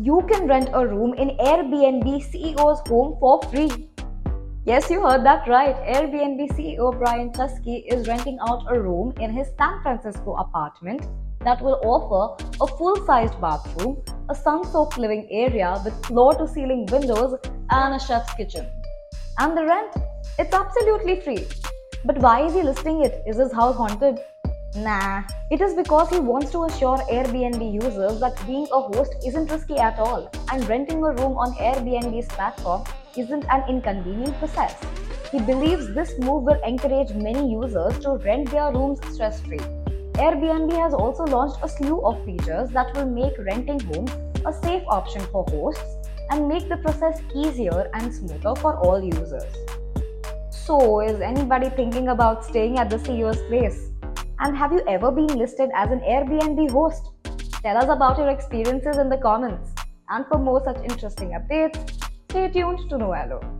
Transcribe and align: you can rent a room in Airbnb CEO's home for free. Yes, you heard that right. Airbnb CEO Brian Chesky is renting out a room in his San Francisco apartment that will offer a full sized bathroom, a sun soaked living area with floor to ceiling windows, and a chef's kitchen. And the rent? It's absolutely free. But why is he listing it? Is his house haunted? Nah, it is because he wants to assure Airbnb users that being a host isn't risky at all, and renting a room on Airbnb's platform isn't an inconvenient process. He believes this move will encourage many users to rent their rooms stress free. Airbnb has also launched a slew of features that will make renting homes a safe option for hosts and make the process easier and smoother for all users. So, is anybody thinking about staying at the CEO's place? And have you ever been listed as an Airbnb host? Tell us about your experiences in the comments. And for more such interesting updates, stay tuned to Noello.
you 0.00 0.24
can 0.30 0.46
rent 0.46 0.70
a 0.74 0.86
room 0.86 1.12
in 1.14 1.30
Airbnb 1.38 2.06
CEO's 2.30 2.80
home 2.88 3.16
for 3.18 3.42
free. 3.50 3.88
Yes, 4.64 4.88
you 4.90 5.02
heard 5.02 5.24
that 5.24 5.48
right. 5.48 5.74
Airbnb 5.94 6.52
CEO 6.52 6.96
Brian 6.96 7.32
Chesky 7.32 7.82
is 7.92 8.06
renting 8.06 8.38
out 8.46 8.64
a 8.68 8.80
room 8.80 9.12
in 9.18 9.32
his 9.32 9.48
San 9.58 9.82
Francisco 9.82 10.34
apartment 10.34 11.08
that 11.40 11.60
will 11.60 11.80
offer 11.82 12.44
a 12.60 12.66
full 12.76 13.04
sized 13.06 13.40
bathroom, 13.40 14.00
a 14.28 14.34
sun 14.36 14.62
soaked 14.64 14.98
living 14.98 15.26
area 15.32 15.80
with 15.84 16.06
floor 16.06 16.32
to 16.34 16.46
ceiling 16.46 16.86
windows, 16.92 17.34
and 17.70 17.94
a 17.94 17.98
chef's 17.98 18.32
kitchen. 18.34 18.70
And 19.38 19.56
the 19.56 19.64
rent? 19.64 19.96
It's 20.38 20.54
absolutely 20.54 21.20
free. 21.22 21.46
But 22.04 22.18
why 22.18 22.46
is 22.46 22.54
he 22.54 22.62
listing 22.62 23.04
it? 23.04 23.22
Is 23.26 23.36
his 23.36 23.52
house 23.52 23.76
haunted? 23.76 24.20
Nah, 24.76 25.22
it 25.50 25.62
is 25.62 25.74
because 25.74 26.10
he 26.10 26.20
wants 26.20 26.50
to 26.52 26.64
assure 26.64 26.98
Airbnb 27.10 27.72
users 27.72 28.20
that 28.20 28.46
being 28.46 28.68
a 28.70 28.80
host 28.82 29.14
isn't 29.26 29.50
risky 29.50 29.78
at 29.78 29.98
all, 29.98 30.30
and 30.52 30.68
renting 30.68 31.02
a 31.02 31.12
room 31.12 31.38
on 31.38 31.54
Airbnb's 31.54 32.28
platform 32.28 32.84
isn't 33.16 33.46
an 33.50 33.64
inconvenient 33.66 34.38
process. 34.38 34.76
He 35.32 35.40
believes 35.40 35.94
this 35.94 36.18
move 36.18 36.44
will 36.44 36.60
encourage 36.64 37.12
many 37.12 37.50
users 37.50 37.98
to 38.00 38.16
rent 38.24 38.50
their 38.50 38.70
rooms 38.70 39.00
stress 39.14 39.40
free. 39.40 39.58
Airbnb 40.20 40.70
has 40.76 40.92
also 40.92 41.24
launched 41.24 41.58
a 41.62 41.68
slew 41.68 42.00
of 42.02 42.22
features 42.26 42.68
that 42.70 42.94
will 42.94 43.06
make 43.06 43.38
renting 43.38 43.80
homes 43.80 44.12
a 44.44 44.52
safe 44.52 44.82
option 44.88 45.22
for 45.32 45.44
hosts 45.48 46.08
and 46.30 46.46
make 46.46 46.68
the 46.68 46.76
process 46.76 47.22
easier 47.34 47.90
and 47.94 48.14
smoother 48.14 48.54
for 48.56 48.76
all 48.80 49.02
users. 49.02 49.44
So, 50.50 51.00
is 51.00 51.22
anybody 51.22 51.70
thinking 51.70 52.08
about 52.08 52.44
staying 52.44 52.78
at 52.78 52.90
the 52.90 52.96
CEO's 52.96 53.40
place? 53.48 53.88
And 54.40 54.56
have 54.56 54.72
you 54.72 54.80
ever 54.86 55.10
been 55.10 55.26
listed 55.26 55.68
as 55.74 55.90
an 55.90 55.98
Airbnb 56.00 56.70
host? 56.70 57.10
Tell 57.62 57.76
us 57.76 57.88
about 57.88 58.18
your 58.18 58.28
experiences 58.28 58.96
in 58.96 59.08
the 59.08 59.16
comments. 59.18 59.74
And 60.08 60.24
for 60.26 60.38
more 60.38 60.62
such 60.64 60.78
interesting 60.88 61.30
updates, 61.30 61.92
stay 62.30 62.48
tuned 62.48 62.88
to 62.88 62.98
Noello. 62.98 63.57